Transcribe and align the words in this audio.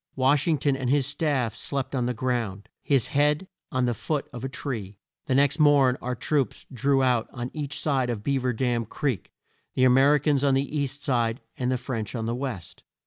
Wash 0.15 0.47
ing 0.47 0.57
ton 0.57 0.75
and 0.75 0.89
his 0.89 1.05
staff 1.05 1.55
slept 1.55 1.93
on 1.93 2.07
the 2.07 2.13
ground, 2.15 2.69
his 2.81 3.09
head 3.13 3.47
on 3.71 3.85
the 3.85 3.95
root 4.09 4.27
of 4.33 4.43
a 4.43 4.49
tree. 4.49 4.97
The 5.27 5.35
next 5.35 5.59
morn 5.59 5.95
our 6.01 6.15
troops 6.15 6.65
drew 6.73 7.03
out 7.03 7.27
on 7.31 7.51
each 7.53 7.79
side 7.79 8.09
of 8.09 8.23
Bea 8.23 8.39
ver 8.39 8.51
Dam 8.51 8.85
Creek, 8.87 9.31
the 9.75 9.83
A 9.83 9.91
mer 9.91 10.15
i 10.15 10.17
cans 10.17 10.43
on 10.43 10.55
the 10.55 10.75
east 10.75 11.03
side 11.03 11.39
and 11.55 11.71
the 11.71 11.77
French 11.77 12.15
on 12.15 12.25
the 12.25 12.33
west. 12.33 12.81